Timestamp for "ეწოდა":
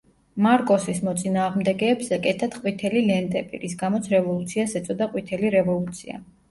4.83-5.15